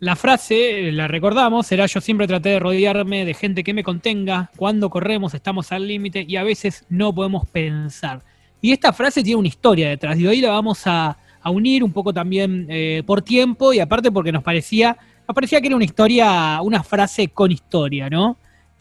La 0.00 0.14
frase, 0.14 0.92
la 0.92 1.08
recordamos, 1.08 1.66
será 1.66 1.86
yo 1.86 2.00
siempre 2.00 2.28
traté 2.28 2.50
de 2.50 2.60
rodearme 2.60 3.24
de 3.24 3.34
gente 3.34 3.64
que 3.64 3.74
me 3.74 3.82
contenga, 3.82 4.48
cuando 4.56 4.90
corremos 4.90 5.34
estamos 5.34 5.72
al 5.72 5.88
límite 5.88 6.24
y 6.28 6.36
a 6.36 6.44
veces 6.44 6.84
no 6.88 7.12
podemos 7.12 7.48
pensar. 7.48 8.22
Y 8.60 8.70
esta 8.70 8.92
frase 8.92 9.24
tiene 9.24 9.40
una 9.40 9.48
historia 9.48 9.88
detrás, 9.88 10.16
y 10.16 10.26
hoy 10.28 10.40
la 10.40 10.50
vamos 10.50 10.82
a, 10.86 11.16
unir 11.46 11.82
un 11.82 11.92
poco 11.92 12.12
también 12.12 12.66
eh, 12.68 13.02
por 13.06 13.22
tiempo 13.22 13.72
y 13.72 13.80
aparte 13.80 14.12
porque 14.12 14.30
nos 14.30 14.42
parecía, 14.42 14.98
nos 15.26 15.34
parecía 15.34 15.62
que 15.62 15.68
era 15.68 15.76
una 15.76 15.84
historia, 15.86 16.60
una 16.60 16.82
frase 16.82 17.28
con 17.28 17.50
historia, 17.50 18.10
¿no? 18.10 18.36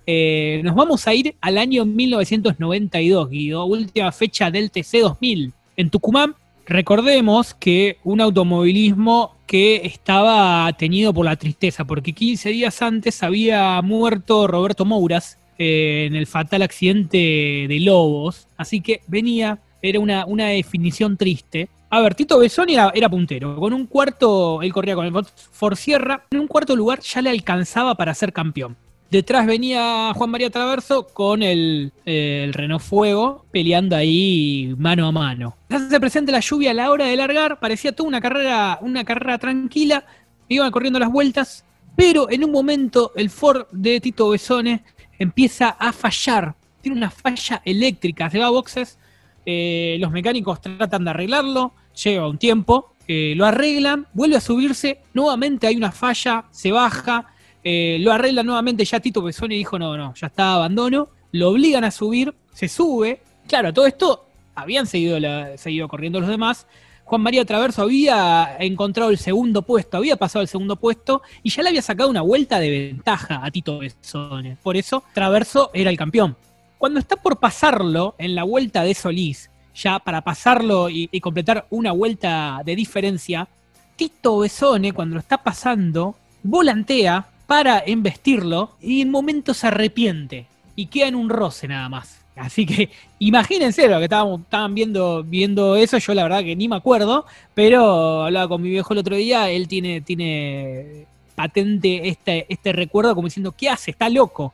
Eh, 0.06 0.60
nos 0.66 0.76
vamos 0.76 1.08
a 1.08 1.14
ir 1.14 1.36
al 1.40 1.58
año 1.58 1.86
1992, 1.86 3.30
Guido, 3.30 3.66
última 3.66 4.12
fecha 4.12 4.52
del 4.52 4.70
TC 4.70 5.00
2000. 5.02 5.54
En 5.78 5.90
Tucumán, 5.90 6.36
recordemos 6.68 7.54
que 7.54 7.98
un 8.04 8.22
automovilismo 8.22 9.36
que 9.48 9.82
estaba 9.86 10.72
tenido 10.74 11.14
por 11.14 11.26
la 11.26 11.38
tristeza, 11.38 11.86
porque 11.86 12.14
15 12.14 12.50
días 12.50 12.82
antes 12.82 13.24
había 13.24 13.82
muerto 13.82 14.46
Roberto 14.48 14.86
Mouras 14.86 15.38
eh, 15.58 16.06
en 16.08 16.16
el 16.16 16.28
fatal 16.28 16.62
accidente 16.62 17.18
de 17.18 17.80
Lobos, 17.80 18.48
así 18.58 18.82
que 18.82 19.02
venía 19.08 19.60
era 19.82 20.00
una, 20.00 20.26
una 20.26 20.48
definición 20.48 21.18
triste. 21.18 21.70
A 21.90 22.02
ver, 22.02 22.16
Tito 22.16 22.40
Besoni 22.40 22.76
era, 22.76 23.10
puntero. 23.10 23.56
Con 23.56 23.72
un 23.74 23.86
cuarto, 23.86 24.62
él 24.62 24.74
corría 24.74 24.96
con 24.96 25.06
el 25.06 25.26
Ford 25.52 25.76
Sierra. 25.76 26.24
En 26.32 26.42
un 26.42 26.48
cuarto 26.48 26.76
lugar 26.76 27.00
ya 27.00 27.22
le 27.22 27.30
alcanzaba 27.30 27.96
para 27.96 28.14
ser 28.14 28.34
campeón. 28.34 28.76
Detrás 29.10 29.46
venía 29.46 30.12
Juan 30.14 30.30
María 30.30 30.50
Traverso 30.50 31.08
con 31.08 31.42
el, 31.42 31.94
el, 32.04 32.54
Renault 32.54 32.84
Fuego 32.84 33.46
peleando 33.52 33.96
ahí 33.96 34.76
mano 34.78 35.08
a 35.08 35.12
mano. 35.14 35.56
Se 35.90 36.00
presenta 36.00 36.34
la 36.34 36.42
lluvia 36.42 36.72
a 36.72 36.74
la 36.74 36.92
hora 36.92 37.06
de 37.06 37.16
largar, 37.16 37.60
parecía 37.60 37.94
toda 37.94 38.10
una 38.10 38.20
carrera, 38.20 38.80
una 38.82 39.06
carrera 39.06 39.38
tranquila, 39.38 40.06
iban 40.50 40.72
corriendo 40.72 41.00
las 41.00 41.10
vueltas, 41.10 41.64
pero 41.96 42.30
en 42.30 42.44
un 42.44 42.52
momento 42.52 43.14
el 43.16 43.30
Ford 43.30 43.68
de 43.72 44.02
Tito 44.02 44.30
Besone 44.30 44.84
empieza 45.18 45.70
a 45.70 45.94
fallar, 45.94 46.56
tiene 46.82 46.98
una 46.98 47.10
falla 47.10 47.62
eléctrica, 47.64 48.30
se 48.30 48.40
va 48.40 48.48
a 48.48 48.52
boxes, 48.52 49.00
eh, 49.46 49.96
los 50.02 50.12
mecánicos 50.12 50.60
tratan 50.60 51.06
de 51.06 51.12
arreglarlo, 51.12 51.72
lleva 52.04 52.28
un 52.28 52.38
tiempo, 52.38 52.94
eh, 53.08 53.34
lo 53.38 53.46
arreglan, 53.46 54.06
vuelve 54.14 54.36
a 54.36 54.42
subirse, 54.42 55.00
nuevamente 55.14 55.66
hay 55.66 55.78
una 55.78 55.94
falla, 55.94 56.44
se 56.52 56.74
baja, 56.74 57.28
eh, 57.64 57.98
lo 58.00 58.12
arreglan 58.12 58.46
nuevamente, 58.46 58.86
ya 58.86 59.00
Tito 59.00 59.24
Pesoni 59.24 59.56
dijo, 59.56 59.78
no, 59.78 59.98
no, 59.98 60.14
ya 60.16 60.28
está, 60.28 60.54
abandono, 60.54 61.10
lo 61.32 61.50
obligan 61.50 61.84
a 61.84 61.92
subir, 61.92 62.34
se 62.54 62.68
sube, 62.68 63.22
claro, 63.48 63.74
todo 63.74 63.88
esto 63.88 64.28
habían 64.56 64.88
seguido, 64.88 65.18
seguido 65.58 65.88
corriendo 65.88 66.20
los 66.20 66.30
demás, 66.30 66.68
Juan 67.08 67.22
María 67.22 67.46
Traverso 67.46 67.84
había 67.84 68.58
encontrado 68.60 69.12
el 69.12 69.18
segundo 69.18 69.62
puesto, 69.62 69.96
había 69.96 70.18
pasado 70.18 70.42
el 70.42 70.50
segundo 70.50 70.76
puesto 70.76 71.22
y 71.42 71.50
ya 71.50 71.64
le 71.64 71.70
había 71.70 71.82
sacado 71.82 72.10
una 72.10 72.22
vuelta 72.22 72.60
de 72.60 72.70
ventaja 72.70 73.40
a 73.46 73.50
Tito 73.50 73.80
Besone. 73.80 74.58
Por 74.62 74.76
eso 74.76 75.06
Traverso 75.14 75.72
era 75.74 75.90
el 75.90 75.98
campeón. 75.98 76.36
Cuando 76.78 77.00
está 77.00 77.16
por 77.16 77.40
pasarlo 77.40 78.16
en 78.18 78.36
la 78.36 78.44
vuelta 78.44 78.84
de 78.84 78.94
Solís, 78.94 79.50
ya 79.74 80.00
para 80.00 80.22
pasarlo 80.22 80.90
y, 80.90 81.08
completar 81.22 81.66
una 81.70 81.94
vuelta 81.94 82.62
de 82.66 82.76
diferencia, 82.76 83.48
Tito 83.96 84.40
Besone, 84.40 84.92
cuando 84.92 85.14
lo 85.14 85.22
está 85.22 85.38
pasando, 85.38 86.18
volantea 86.44 87.26
para 87.48 87.82
embestirlo 87.86 88.72
y 88.82 89.02
en 89.02 89.10
momento 89.10 89.54
se 89.54 89.68
arrepiente 89.68 90.46
y 90.76 90.88
queda 90.88 91.08
en 91.08 91.16
un 91.16 91.30
roce 91.30 91.68
nada 91.68 91.90
más. 91.90 92.20
Así 92.36 92.66
que 92.66 92.90
imagínense 93.20 93.88
lo 93.88 93.98
que 93.98 94.06
estaban 94.06 94.76
viendo, 94.76 95.24
viendo 95.24 95.76
eso, 95.76 95.98
yo 95.98 96.14
la 96.14 96.24
verdad 96.24 96.44
que 96.44 96.56
ni 96.56 96.68
me 96.68 96.76
acuerdo, 96.76 97.26
pero 97.56 98.24
hablaba 98.24 98.48
con 98.48 98.62
mi 98.62 98.70
viejo 98.70 98.94
el 98.94 99.00
otro 99.00 99.16
día, 99.16 99.50
él 99.50 99.68
tiene, 99.68 100.02
tiene 100.02 101.06
patente 101.34 102.08
este, 102.08 102.46
este 102.50 102.74
recuerdo 102.74 103.16
como 103.16 103.28
diciendo, 103.28 103.54
¿qué 103.58 103.70
hace? 103.70 103.92
Está 103.92 104.10
loco 104.10 104.54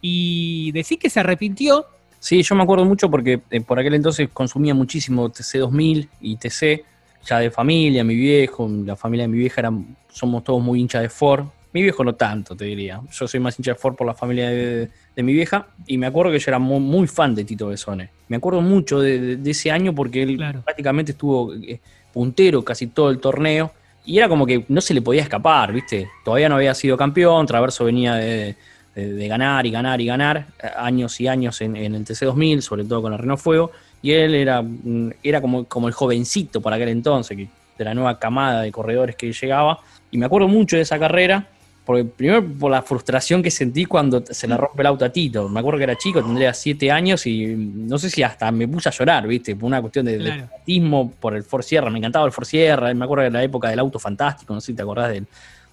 y 0.00 0.70
decir 0.72 0.98
que 0.98 1.08
se 1.08 1.20
arrepintió. 1.20 1.86
Sí, 2.20 2.42
yo 2.42 2.54
me 2.54 2.62
acuerdo 2.62 2.84
mucho 2.84 3.10
porque 3.10 3.40
eh, 3.50 3.60
por 3.60 3.78
aquel 3.78 3.94
entonces 3.94 4.28
consumía 4.32 4.74
muchísimo 4.74 5.30
TC2000 5.30 6.08
y 6.20 6.36
TC, 6.36 6.84
ya 7.26 7.38
de 7.38 7.50
familia, 7.50 8.04
mi 8.04 8.14
viejo, 8.14 8.68
la 8.68 8.96
familia 8.96 9.24
de 9.24 9.28
mi 9.28 9.38
vieja 9.38 9.60
eran, 9.62 9.96
somos 10.10 10.44
todos 10.44 10.62
muy 10.62 10.80
hinchas 10.80 11.02
de 11.02 11.08
Ford. 11.08 11.46
Mi 11.74 11.82
viejo 11.82 12.04
no 12.04 12.14
tanto, 12.14 12.54
te 12.56 12.64
diría. 12.64 13.00
Yo 13.10 13.26
soy 13.26 13.40
más 13.40 13.58
hincha 13.58 13.72
de 13.72 13.74
Ford 13.74 13.96
por 13.96 14.06
la 14.06 14.14
familia 14.14 14.48
de, 14.48 14.88
mi 15.16 15.32
vieja 15.32 15.66
y 15.86 15.98
me 15.98 16.06
acuerdo 16.06 16.30
que 16.30 16.38
yo 16.38 16.44
era 16.48 16.60
muy, 16.60 17.06
fan 17.08 17.34
de 17.34 17.44
Tito 17.44 17.66
Besone. 17.66 18.10
Me 18.28 18.36
acuerdo 18.36 18.60
mucho 18.60 19.00
de, 19.00 19.38
ese 19.44 19.72
año 19.72 19.92
porque 19.92 20.22
él 20.22 20.38
prácticamente 20.64 21.12
estuvo 21.12 21.52
eh, 21.52 21.80
puntero 22.12 22.64
casi 22.64 22.86
todo 22.86 23.10
el 23.10 23.18
torneo 23.18 23.72
y 24.06 24.18
era 24.18 24.28
como 24.28 24.46
que 24.46 24.64
no 24.68 24.80
se 24.80 24.94
le 24.94 25.02
podía 25.02 25.22
escapar, 25.22 25.72
¿viste? 25.72 26.08
Todavía 26.24 26.48
no 26.48 26.54
había 26.54 26.74
sido 26.74 26.96
campeón, 26.96 27.44
Traverso 27.44 27.84
venía 27.84 28.14
de, 28.14 28.54
de, 28.94 29.28
ganar 29.28 29.66
y 29.66 29.72
ganar 29.72 30.00
y 30.00 30.06
ganar, 30.06 30.46
eh, 30.62 30.68
años 30.76 31.20
y 31.20 31.26
años 31.26 31.60
en, 31.60 31.74
el 31.74 32.04
TC2000, 32.04 32.60
sobre 32.60 32.84
todo 32.84 33.02
con 33.02 33.12
el 33.12 33.18
Renault 33.18 33.40
Fuego, 33.40 33.72
y 34.00 34.12
él 34.12 34.34
era, 34.36 34.62
mm, 34.62 35.10
era 35.24 35.40
como, 35.40 35.64
como 35.64 35.88
el 35.88 35.94
jovencito 35.94 36.60
para 36.60 36.76
aquel 36.76 36.90
entonces, 36.90 37.36
de 37.36 37.84
la 37.84 37.94
nueva 37.94 38.20
camada 38.20 38.62
de 38.62 38.70
corredores 38.70 39.16
que 39.16 39.32
llegaba, 39.32 39.80
y 40.12 40.18
me 40.18 40.26
acuerdo 40.26 40.46
mucho 40.46 40.76
de 40.76 40.82
esa 40.82 40.98
carrera, 40.98 41.48
porque 41.84 42.04
primero 42.04 42.44
por 42.44 42.70
la 42.70 42.82
frustración 42.82 43.42
que 43.42 43.50
sentí 43.50 43.84
cuando 43.84 44.24
se 44.24 44.48
le 44.48 44.56
rompe 44.56 44.80
el 44.80 44.86
auto 44.86 45.04
a 45.04 45.10
Tito. 45.10 45.48
Me 45.48 45.60
acuerdo 45.60 45.78
que 45.78 45.84
era 45.84 45.96
chico, 45.96 46.22
tendría 46.22 46.54
siete 46.54 46.90
años 46.90 47.26
y 47.26 47.54
no 47.56 47.98
sé 47.98 48.08
si 48.08 48.22
hasta 48.22 48.50
me 48.50 48.66
puse 48.66 48.88
a 48.88 48.92
llorar, 48.92 49.26
¿viste? 49.26 49.54
Por 49.54 49.66
una 49.66 49.80
cuestión 49.80 50.06
de, 50.06 50.18
claro. 50.18 51.10
por 51.20 51.36
el 51.36 51.42
Ford 51.42 51.62
Sierra. 51.62 51.90
Me 51.90 51.98
encantaba 51.98 52.24
el 52.24 52.32
Ford 52.32 52.46
Sierra. 52.46 52.92
Me 52.94 53.04
acuerdo 53.04 53.24
de 53.24 53.30
la 53.30 53.42
época 53.42 53.68
del 53.68 53.78
auto 53.78 53.98
fantástico, 53.98 54.54
no 54.54 54.60
sé 54.60 54.68
si 54.68 54.74
te 54.74 54.82
acordás 54.82 55.10
de, 55.10 55.24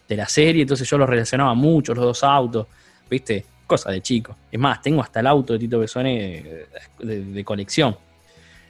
de 0.08 0.16
la 0.18 0.28
serie. 0.28 0.64
Entonces 0.64 0.90
yo 0.90 0.98
los 0.98 1.10
relacionaba 1.10 1.54
mucho, 1.54 1.94
los 1.94 2.04
dos 2.04 2.24
autos. 2.24 2.68
¿viste? 3.12 3.46
Cosa 3.68 3.92
de 3.92 4.02
chico. 4.02 4.36
Es 4.52 4.60
más, 4.60 4.82
tengo 4.82 5.02
hasta 5.02 5.20
el 5.20 5.28
auto 5.28 5.54
de 5.54 5.60
Tito 5.60 5.80
Besone 5.80 6.66
de, 7.00 7.44
colección. 7.44 7.96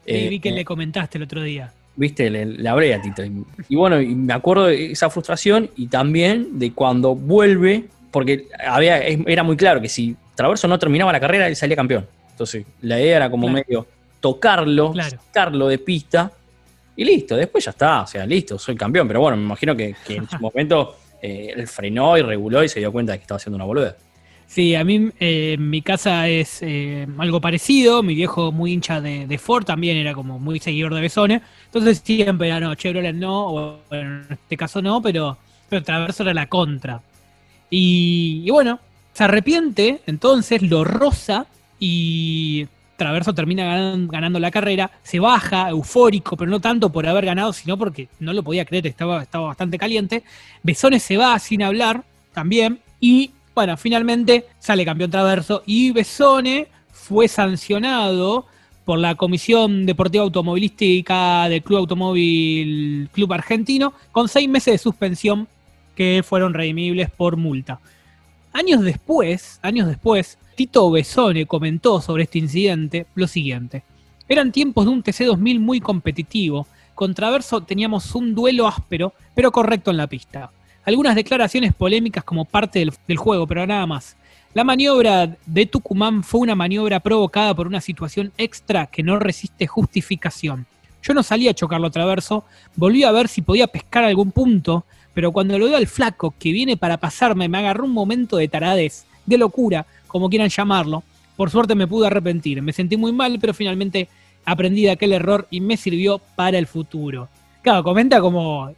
Sí, 0.06 0.28
vi 0.29 0.40
que 0.40 0.50
eh, 0.50 0.53
le 0.53 0.66
comentaste 0.66 1.18
el 1.19 1.23
otro 1.23 1.41
día. 1.41 1.72
Viste, 1.96 2.29
le, 2.29 2.68
hablé 2.69 2.94
a 2.94 3.02
Tito. 3.02 3.24
Y, 3.68 3.75
bueno, 3.75 4.02
y 4.02 4.16
me 4.16 4.34
acuerdo 4.34 4.68
de 4.68 4.91
esa 4.91 5.09
frustración 5.09 5.69
y 5.75 5.88
también 5.88 6.57
de 6.57 6.72
cuando 6.72 7.16
vuelve, 7.16 7.85
porque 8.12 8.47
había, 8.66 9.00
era 9.00 9.44
muy 9.44 9.57
claro 9.57 9.81
que 9.81 9.90
si 9.90 10.16
Traverso 10.35 10.68
no 10.68 10.79
terminaba 10.79 11.12
la 11.12 11.19
carrera, 11.19 11.47
él 11.47 11.56
salía 11.56 11.75
campeón. 11.75 12.07
Entonces, 12.31 12.66
la 12.81 13.00
idea 13.00 13.18
era 13.18 13.29
como 13.29 13.50
medio 13.50 13.85
tocarlo, 14.19 14.94
sacarlo 14.96 15.68
de 15.68 15.78
pista 15.78 16.31
y 16.96 17.03
listo, 17.03 17.35
después 17.35 17.66
ya 17.66 17.72
está, 17.72 18.02
o 18.02 18.08
sea, 18.08 18.25
listo, 18.25 18.59
soy 18.59 18.75
campeón. 18.75 19.08
Pero 19.08 19.22
bueno, 19.22 19.38
me 19.38 19.44
imagino 19.44 19.75
que, 19.75 19.96
en 20.09 20.29
su 20.29 20.38
momento 20.40 20.97
eh, 21.22 21.53
él 21.56 21.68
frenó 21.68 22.18
y 22.18 22.22
reguló 22.22 22.63
y 22.63 22.69
se 22.69 22.79
dio 22.79 22.91
cuenta 22.91 23.13
de 23.13 23.18
que 23.18 23.23
estaba 23.23 23.38
haciendo 23.38 23.56
una 23.56 23.66
boluda. 23.66 23.96
Sí, 24.51 24.75
a 24.75 24.84
mí 24.84 25.09
eh, 25.17 25.56
mi 25.57 25.81
casa 25.81 26.28
es 26.28 26.59
eh, 26.62 27.07
algo 27.19 27.39
parecido. 27.39 28.03
Mi 28.03 28.16
viejo 28.16 28.51
muy 28.51 28.73
hincha 28.73 29.00
de, 29.00 29.38
Ford 29.38 29.63
también 29.63 29.95
era 29.95 30.13
como 30.13 30.39
muy 30.39 30.59
seguidor 30.59 30.94
de 30.94 31.00
Besone. 31.00 31.41
Entonces 31.67 32.01
siempre 32.03 32.50
era 32.50 32.59
no, 32.59 32.75
Chevrolet 32.75 33.16
no, 33.16 33.45
o 33.47 33.79
en 33.91 34.28
este 34.29 34.57
caso 34.57 34.81
no, 34.81 35.01
pero, 35.01 35.38
pero 35.69 35.84
Traverso 35.84 36.23
era 36.23 36.34
la 36.34 36.47
contra. 36.47 37.01
Y, 37.69 38.50
bueno, 38.50 38.81
se 39.13 39.23
arrepiente, 39.23 40.01
entonces 40.06 40.61
lo 40.63 40.84
roza 40.84 41.45
y 41.79 42.67
Traverso 42.97 43.34
termina 43.34 43.63
ganando, 44.09 44.38
la 44.38 44.51
carrera, 44.51 44.91
se 45.01 45.22
baja, 45.22 45.69
eufórico, 45.69 46.35
pero 46.35 46.51
no 46.51 46.59
tanto 46.59 46.91
por 46.91 47.07
haber 47.07 47.25
ganado, 47.25 47.53
sino 47.53 47.78
porque 47.78 48.09
no 48.19 48.34
lo 48.34 48.44
podía 48.44 48.66
creer, 48.66 48.88
estaba, 48.88 49.23
estaba 49.23 49.47
bastante 49.47 49.78
caliente. 49.78 50.23
Besone 50.61 51.00
se 51.00 51.16
va 51.16 51.40
sin 51.40 51.63
hablar 51.63 52.03
también 52.34 52.81
y 53.00 53.31
bueno, 53.53 53.75
finalmente 53.75 54.45
sale 54.59 54.85
campeón 54.85 55.12
traverso 55.12 55.63
y 55.66 55.91
Besone 55.91 56.67
fue 56.91 57.28
sancionado 57.28 58.45
por 58.85 58.97
la 58.97 59.16
Comisión 59.16 59.85
Deportiva 59.85 60.23
Automovilística 60.23 61.50
del 61.50 61.61
Club 61.61 61.79
Automóvil 61.79 63.09
Club 63.11 63.34
Argentino 63.34 63.94
con 64.11 64.29
seis 64.29 64.47
meses 64.47 64.73
de 64.73 64.78
suspensión 64.78 65.47
que 65.95 66.23
fueron 66.25 66.53
redimibles 66.53 67.09
por 67.09 67.35
multa. 67.35 67.79
Años 68.53 68.81
después, 68.81 69.59
años 69.61 69.87
después, 69.87 70.37
Tito 70.55 70.90
Besone 70.90 71.46
comentó 71.46 72.02
sobre 72.02 72.23
este 72.23 72.40
incidente 72.40 73.05
lo 73.16 73.28
siguiente. 73.28 73.84
Eran 74.29 74.52
tiempos 74.52 74.85
de 74.85 74.91
un 74.91 75.03
TC2000 75.03 75.59
muy 75.59 75.81
competitivo. 75.81 76.67
Con 76.96 77.14
Traverso 77.14 77.61
teníamos 77.61 78.16
un 78.16 78.34
duelo 78.34 78.67
áspero, 78.67 79.14
pero 79.35 79.52
correcto 79.52 79.91
en 79.91 79.97
la 79.97 80.08
pista 80.08 80.52
algunas 80.85 81.16
declaraciones 81.16 81.73
polémicas 81.73 82.23
como 82.23 82.45
parte 82.45 82.79
del, 83.07 83.17
juego, 83.17 83.47
pero 83.47 83.66
nada 83.67 83.85
más. 83.85 84.16
La 84.53 84.63
maniobra 84.63 85.37
de 85.45 85.66
Tucumán 85.66 86.23
fue 86.23 86.41
una 86.41 86.55
maniobra 86.55 86.99
provocada 86.99 87.53
por 87.55 87.67
una 87.67 87.81
situación 87.81 88.31
extra 88.37 88.87
que 88.87 89.03
no 89.03 89.17
resiste 89.19 89.67
justificación. 89.67 90.66
Yo 91.03 91.13
no 91.13 91.23
salí 91.23 91.47
a 91.47 91.53
chocarlo 91.53 91.89
traverso, 91.89 92.43
volví 92.75 93.03
a 93.03 93.11
ver 93.11 93.28
si 93.28 93.41
podía 93.41 93.67
pescar 93.67 94.03
algún 94.03 94.31
punto, 94.31 94.85
pero 95.13 95.31
cuando 95.31 95.57
lo 95.57 95.66
veo 95.66 95.78
al 95.78 95.87
flaco 95.87 96.33
que 96.37 96.51
viene 96.51 96.78
para 96.78 96.97
pasarme, 96.97 97.47
me 97.47 97.57
agarró 97.59 97.85
un 97.85 97.93
momento 97.93 98.37
de 98.37 98.47
taradez, 98.47 99.05
de 99.25 99.37
locura, 99.37 99.85
como 100.07 100.29
quieran 100.29 100.49
llamarlo. 100.49 101.03
Por 101.37 101.49
suerte 101.49 101.75
me 101.75 101.87
pude 101.87 102.07
arrepentir, 102.07 102.61
me 102.61 102.73
sentí 102.73 102.97
muy 102.97 103.13
mal, 103.13 103.37
pero 103.39 103.53
finalmente 103.53 104.09
aprendí 104.45 104.84
de 104.84 104.91
aquel 104.91 105.13
error 105.13 105.47
y 105.49 105.61
me 105.61 105.77
sirvió 105.77 106.19
para 106.35 106.57
el 106.57 106.67
futuro. 106.67 107.29
Claro, 107.61 107.84
comenta 107.84 108.19
como 108.19 108.73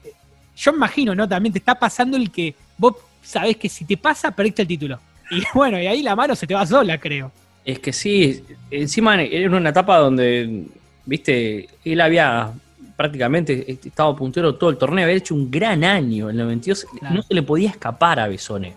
yo 0.56 0.72
imagino, 0.72 1.16
¿no? 1.16 1.28
También 1.28 1.54
te 1.54 1.60
está 1.60 1.76
pasando 1.76 2.18
el 2.18 2.32
que 2.32 2.56
vos 2.78 2.96
sabés 3.22 3.58
que 3.58 3.70
si 3.70 3.86
te 3.86 3.98
pasa, 3.98 4.32
perdiste 4.32 4.64
el 4.64 4.68
título. 4.68 5.00
Y 5.32 5.44
bueno, 5.54 5.80
y 5.80 5.88
ahí 5.88 6.02
la 6.02 6.16
mano 6.16 6.36
se 6.36 6.48
te 6.48 6.54
va 6.54 6.66
sola, 6.66 6.98
creo. 6.98 7.32
Es 7.66 7.80
que 7.80 7.94
sí, 7.94 8.44
encima 8.70 9.22
era 9.22 9.56
una 9.56 9.70
etapa 9.70 9.98
donde, 9.98 10.66
viste, 11.06 11.70
él 11.86 12.02
había 12.02 12.52
prácticamente 12.96 13.80
estado 13.84 14.16
puntero 14.16 14.56
todo 14.56 14.70
el 14.70 14.78
torneo, 14.78 15.06
había 15.06 15.16
hecho 15.16 15.34
un 15.34 15.50
gran 15.50 15.84
año 15.84 16.30
en 16.30 16.40
el 16.40 16.46
92, 16.46 16.86
no 17.12 17.22
se 17.22 17.34
le 17.34 17.42
podía 17.42 17.70
escapar 17.70 18.20
a 18.20 18.28
Besone. 18.28 18.76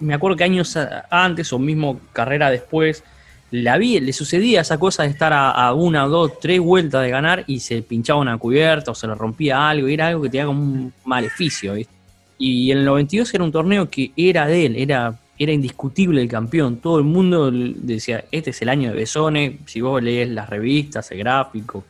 Me 0.00 0.14
acuerdo 0.14 0.36
que 0.36 0.44
años 0.44 0.76
antes 1.10 1.52
o 1.52 1.58
mismo 1.58 2.00
carrera 2.12 2.50
después, 2.50 3.04
la 3.52 3.78
vi, 3.78 4.00
le 4.00 4.12
sucedía 4.12 4.62
esa 4.62 4.78
cosa 4.78 5.04
de 5.04 5.10
estar 5.10 5.32
a, 5.32 5.72
una, 5.72 6.06
dos, 6.06 6.40
tres 6.40 6.58
vueltas 6.58 7.02
de 7.02 7.10
ganar 7.10 7.44
y 7.46 7.60
se 7.60 7.82
pinchaba 7.82 8.20
una 8.20 8.36
cubierta 8.38 8.90
o 8.90 8.94
se 8.94 9.06
le 9.06 9.14
rompía 9.14 9.68
algo, 9.68 9.88
y 9.88 9.94
era 9.94 10.08
algo 10.08 10.22
que 10.22 10.30
tenía 10.30 10.46
como 10.46 10.60
un 10.60 10.92
maleficio. 11.04 11.74
¿viste? 11.74 11.92
Y 12.38 12.70
el 12.70 12.84
92 12.84 13.32
era 13.34 13.44
un 13.44 13.52
torneo 13.52 13.88
que 13.88 14.10
era 14.16 14.46
de 14.46 14.66
él, 14.66 14.76
era 14.76 15.18
era 15.38 15.52
indiscutible 15.52 16.22
el 16.22 16.28
campeón. 16.28 16.76
Todo 16.76 16.98
el 16.98 17.04
mundo 17.04 17.50
decía, 17.50 18.24
este 18.30 18.50
es 18.50 18.62
el 18.62 18.68
año 18.68 18.90
de 18.90 18.96
Besone. 18.96 19.58
Si 19.66 19.80
vos 19.80 20.02
lees 20.02 20.28
las 20.28 20.48
revistas, 20.48 21.10
el 21.10 21.18
gráfico, 21.18 21.84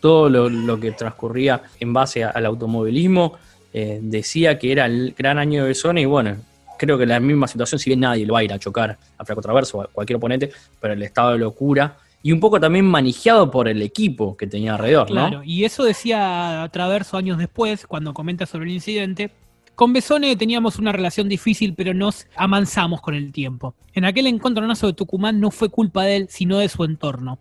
todo 0.00 0.28
lo, 0.28 0.80
que 0.80 0.92
transcurría 0.92 1.62
en 1.78 1.92
base 1.92 2.24
al 2.24 2.46
automovilismo, 2.46 3.38
eh, 3.72 4.00
decía 4.02 4.58
que 4.58 4.72
era 4.72 4.86
el 4.86 5.14
gran 5.16 5.38
año 5.38 5.62
de 5.62 5.68
Besone. 5.68 6.02
Y 6.02 6.06
bueno, 6.06 6.36
creo 6.80 6.96
que 6.96 7.04
la 7.04 7.20
misma 7.20 7.46
situación, 7.46 7.78
si 7.78 7.90
bien 7.90 8.00
nadie 8.00 8.24
lo 8.24 8.32
va 8.32 8.40
a 8.40 8.44
ir 8.44 8.52
a 8.54 8.58
chocar 8.58 8.96
a 9.18 9.24
Flaco 9.24 9.42
Traverso 9.42 9.78
o 9.78 9.82
a 9.82 9.86
cualquier 9.86 10.16
oponente, 10.16 10.50
pero 10.80 10.94
el 10.94 11.02
estado 11.02 11.32
de 11.32 11.38
locura. 11.38 11.98
Y 12.22 12.32
un 12.32 12.40
poco 12.40 12.58
también 12.58 12.86
manejado 12.86 13.50
por 13.50 13.68
el 13.68 13.82
equipo 13.82 14.36
que 14.36 14.46
tenía 14.46 14.74
alrededor, 14.74 15.06
claro, 15.06 15.42
y 15.42 15.64
eso 15.64 15.84
decía 15.84 16.68
Traverso 16.70 17.16
años 17.16 17.38
después, 17.38 17.86
cuando 17.86 18.12
comenta 18.12 18.44
sobre 18.44 18.66
el 18.66 18.72
incidente, 18.72 19.30
con 19.74 19.94
Besone 19.94 20.36
teníamos 20.36 20.78
una 20.78 20.92
relación 20.92 21.30
difícil, 21.30 21.74
pero 21.74 21.94
nos 21.94 22.26
amansamos 22.36 23.00
con 23.00 23.14
el 23.14 23.32
tiempo. 23.32 23.74
En 23.94 24.04
aquel 24.04 24.26
encontronazo 24.26 24.86
de 24.86 24.92
Tucumán 24.92 25.40
no 25.40 25.50
fue 25.50 25.70
culpa 25.70 26.04
de 26.04 26.16
él, 26.16 26.26
sino 26.28 26.58
de 26.58 26.68
su 26.68 26.84
entorno. 26.84 27.38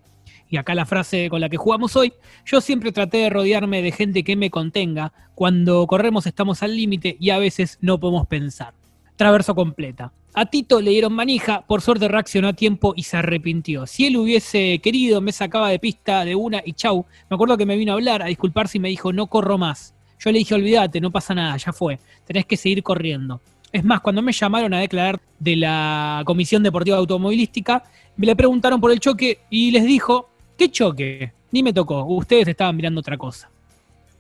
Y 0.49 0.55
acá 0.55 0.73
la 0.73 0.85
frase 0.85 1.29
con 1.29 1.41
la 1.41 1.49
que 1.49 1.57
jugamos 1.57 1.97
hoy, 1.97 2.13
yo 2.45 2.61
siempre 2.61 2.93
traté 2.93 3.17
de 3.17 3.29
rodearme 3.29 3.81
de 3.81 3.91
gente 3.91 4.23
que 4.23 4.37
me 4.37 4.49
contenga, 4.49 5.11
cuando 5.35 5.85
corremos 5.87 6.25
estamos 6.25 6.63
al 6.63 6.75
límite 6.75 7.17
y 7.19 7.31
a 7.31 7.37
veces 7.39 7.77
no 7.81 7.99
podemos 7.99 8.27
pensar. 8.27 8.78
Traverso 9.19 9.53
completa. 9.53 10.13
A 10.33 10.45
Tito 10.45 10.79
le 10.79 10.91
dieron 10.91 11.11
manija, 11.11 11.65
por 11.67 11.81
suerte 11.81 12.07
reaccionó 12.07 12.47
a 12.47 12.53
tiempo 12.53 12.93
y 12.95 13.03
se 13.03 13.17
arrepintió. 13.17 13.85
Si 13.85 14.05
él 14.05 14.15
hubiese 14.15 14.79
querido, 14.81 15.19
me 15.19 15.33
sacaba 15.33 15.71
de 15.71 15.77
pista 15.77 16.23
de 16.23 16.35
una 16.35 16.61
y 16.63 16.71
chau. 16.71 17.05
Me 17.29 17.35
acuerdo 17.35 17.57
que 17.57 17.65
me 17.65 17.75
vino 17.75 17.91
a 17.91 17.95
hablar, 17.95 18.21
a 18.21 18.27
disculparse 18.27 18.77
y 18.77 18.79
me 18.79 18.87
dijo, 18.87 19.11
no 19.11 19.27
corro 19.27 19.57
más. 19.57 19.93
Yo 20.19 20.31
le 20.31 20.39
dije, 20.39 20.55
olvídate, 20.55 21.01
no 21.01 21.11
pasa 21.11 21.35
nada, 21.35 21.57
ya 21.57 21.73
fue, 21.73 21.99
tenés 22.23 22.45
que 22.45 22.55
seguir 22.55 22.81
corriendo. 22.81 23.41
Es 23.73 23.83
más, 23.83 23.99
cuando 23.99 24.21
me 24.21 24.31
llamaron 24.31 24.73
a 24.73 24.79
declarar 24.79 25.19
de 25.37 25.57
la 25.57 26.23
Comisión 26.25 26.63
Deportiva 26.63 26.95
Automovilística, 26.95 27.83
me 28.15 28.25
le 28.25 28.37
preguntaron 28.37 28.79
por 28.79 28.89
el 28.89 29.01
choque 29.01 29.39
y 29.49 29.71
les 29.71 29.83
dijo, 29.83 30.29
¿qué 30.57 30.71
choque? 30.71 31.33
Ni 31.51 31.61
me 31.61 31.73
tocó, 31.73 32.05
ustedes 32.05 32.47
estaban 32.47 32.73
mirando 32.73 33.01
otra 33.01 33.17
cosa. 33.17 33.51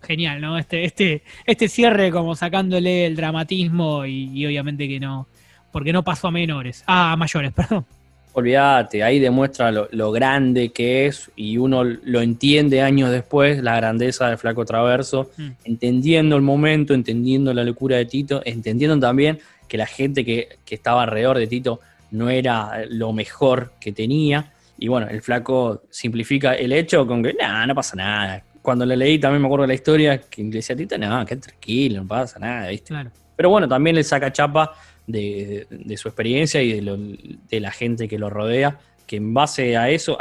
Genial, 0.01 0.41
¿no? 0.41 0.57
Este, 0.57 0.85
este, 0.85 1.23
este 1.45 1.67
cierre 1.67 2.11
como 2.11 2.35
sacándole 2.35 3.05
el 3.05 3.15
dramatismo 3.15 4.05
y, 4.05 4.29
y 4.33 4.45
obviamente 4.45 4.87
que 4.87 4.99
no, 4.99 5.27
porque 5.71 5.93
no 5.93 6.03
pasó 6.03 6.27
a 6.27 6.31
menores, 6.31 6.83
ah, 6.87 7.11
a 7.11 7.15
mayores, 7.15 7.51
perdón. 7.55 7.85
Olvídate, 8.31 9.03
ahí 9.03 9.19
demuestra 9.19 9.71
lo, 9.71 10.11
grande 10.11 10.69
que 10.69 11.07
es 11.07 11.31
y 11.35 11.57
uno 11.57 11.83
lo 11.83 12.21
entiende 12.21 12.81
años 12.81 13.09
después, 13.09 13.61
la 13.61 13.75
grandeza 13.75 14.29
del 14.29 14.37
flaco 14.37 14.65
traverso, 14.65 15.31
mm. 15.35 15.47
entendiendo 15.65 16.35
el 16.35 16.43
momento, 16.43 16.93
entendiendo 16.93 17.53
la 17.53 17.63
locura 17.63 17.97
de 17.97 18.05
Tito, 18.05 18.41
entendiendo 18.45 18.99
también 18.99 19.39
que 19.67 19.77
la 19.77 19.87
gente 19.87 20.23
que, 20.23 20.57
estaba 20.69 21.03
alrededor 21.03 21.39
de 21.39 21.47
Tito 21.47 21.79
no 22.11 22.29
era 22.29 22.83
lo 22.89 23.13
mejor 23.13 23.73
que 23.79 23.91
tenía. 23.91 24.53
Y 24.77 24.87
bueno, 24.87 25.07
el 25.09 25.21
flaco 25.21 25.83
simplifica 25.89 26.53
el 26.53 26.71
hecho 26.71 27.05
con 27.07 27.23
que, 27.23 27.33
nada, 27.33 27.65
no 27.65 27.75
pasa 27.75 27.95
nada. 27.95 28.43
Cuando 28.61 28.85
le 28.85 28.97
leí 28.97 29.19
también 29.19 29.41
me 29.41 29.47
acuerdo 29.47 29.63
de 29.63 29.69
la 29.69 29.73
historia 29.73 30.21
que 30.21 30.43
decía 30.43 30.73
a 30.73 30.77
Tito, 30.77 30.97
no, 30.97 31.25
que 31.25 31.37
tranquilo, 31.37 32.01
no 32.01 32.07
pasa 32.07 32.39
nada, 32.39 32.67
¿viste? 32.67 32.93
Pero 33.35 33.49
bueno, 33.49 33.67
también 33.67 33.95
le 33.95 34.03
saca 34.03 34.31
chapa 34.33 34.73
de, 35.07 35.65
su 35.95 36.07
experiencia 36.07 36.61
y 36.61 36.81
de, 36.81 37.59
la 37.59 37.71
gente 37.71 38.07
que 38.07 38.19
lo 38.19 38.29
rodea, 38.29 38.79
que 39.07 39.15
en 39.15 39.33
base 39.33 39.77
a 39.77 39.89
eso, 39.89 40.17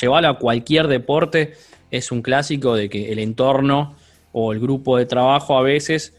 llevarlo 0.00 0.28
a 0.28 0.38
cualquier 0.38 0.86
deporte 0.86 1.54
es 1.90 2.12
un 2.12 2.22
clásico 2.22 2.74
de 2.74 2.88
que 2.88 3.10
el 3.10 3.18
entorno 3.18 3.96
o 4.32 4.52
el 4.52 4.60
grupo 4.60 4.96
de 4.98 5.06
trabajo 5.06 5.58
a 5.58 5.62
veces 5.62 6.14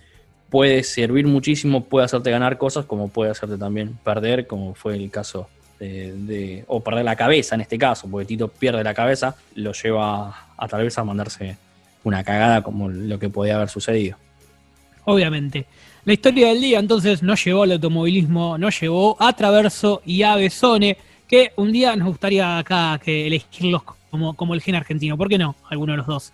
puede 0.49 0.83
servir 0.83 1.27
muchísimo, 1.27 1.85
puede 1.85 2.05
hacerte 2.05 2.31
ganar 2.31 2.57
cosas, 2.57 2.85
como 2.85 3.09
puede 3.09 3.31
hacerte 3.31 3.57
también 3.57 3.97
perder, 4.03 4.47
como 4.47 4.73
fue 4.73 4.95
el 4.95 5.11
caso 5.11 5.47
de, 5.79 6.63
o 6.67 6.81
perder 6.81 7.05
la 7.05 7.15
cabeza 7.15 7.55
en 7.55 7.61
este 7.61 7.77
caso, 7.77 8.07
porque 8.09 8.25
Tito 8.25 8.47
pierde 8.47 8.83
la 8.83 8.93
cabeza, 8.93 9.35
lo 9.55 9.71
lleva 9.71 10.49
a 10.57 10.67
tal 10.67 10.83
vez 10.83 10.97
a 10.97 11.03
mandarse 11.03 11.57
una 12.03 12.23
cagada 12.23 12.61
como 12.61 12.89
lo 12.89 13.19
que 13.19 13.29
podía 13.29 13.55
haber 13.55 13.69
sucedido. 13.69 14.17
Obviamente. 15.05 15.65
La 16.05 16.13
historia 16.13 16.47
del 16.47 16.61
día 16.61 16.79
entonces 16.79 17.21
nos 17.21 17.43
llevó 17.43 17.63
al 17.63 17.73
automovilismo, 17.73 18.57
nos 18.57 18.79
llevó 18.79 19.17
a 19.19 19.33
Traverso 19.33 20.01
y 20.05 20.23
a 20.23 20.35
Besone, 20.35 20.97
que 21.27 21.51
un 21.57 21.71
día 21.71 21.95
nos 21.95 22.07
gustaría 22.07 22.57
acá 22.57 22.99
que 23.03 23.27
elegirlos 23.27 23.83
como, 24.09 24.33
como 24.35 24.53
el 24.53 24.61
gen 24.61 24.75
argentino. 24.75 25.17
¿Por 25.17 25.29
qué 25.29 25.37
no? 25.37 25.55
Alguno 25.69 25.93
de 25.93 25.97
los 25.97 26.07
dos. 26.07 26.33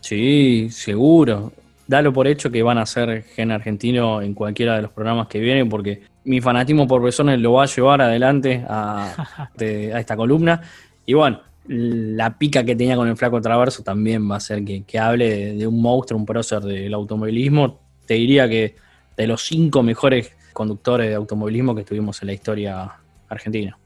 Sí, 0.00 0.68
seguro. 0.70 1.52
Dalo 1.86 2.12
por 2.12 2.26
hecho 2.26 2.50
que 2.50 2.62
van 2.62 2.78
a 2.78 2.86
ser 2.86 3.22
gen 3.22 3.52
argentino 3.52 4.22
en 4.22 4.34
cualquiera 4.34 4.76
de 4.76 4.82
los 4.82 4.90
programas 4.90 5.28
que 5.28 5.38
vienen, 5.38 5.68
porque 5.68 6.02
mi 6.24 6.40
fanatismo 6.40 6.86
por 6.86 7.02
Besone 7.02 7.36
lo 7.36 7.54
va 7.54 7.64
a 7.64 7.66
llevar 7.66 8.00
adelante 8.00 8.64
a, 8.68 9.36
esta 9.58 10.16
columna. 10.16 10.62
Y 11.04 11.14
bueno, 11.14 11.40
la 11.66 12.38
pica 12.38 12.64
que 12.64 12.76
tenía 12.76 12.96
con 12.96 13.08
el 13.08 13.16
flaco 13.16 13.40
Traverso 13.40 13.82
también 13.82 14.30
va 14.30 14.36
a 14.36 14.40
ser 14.40 14.64
que, 14.64 14.98
hable 14.98 15.28
de, 15.28 15.54
de, 15.54 15.66
un 15.66 15.80
monstruo, 15.80 16.18
un 16.18 16.26
prócer 16.26 16.60
del 16.60 16.92
automovilismo 16.94 17.84
te 18.06 18.14
diría 18.14 18.48
que 18.48 18.76
de 19.16 19.26
los 19.26 19.42
cinco 19.42 19.82
mejores 19.82 20.32
conductores 20.52 21.08
de 21.08 21.14
automovilismo 21.14 21.74
que 21.74 21.84
tuvimos 21.84 22.20
en 22.22 22.26
la 22.28 22.34
historia 22.34 22.92
argentina. 23.28 23.78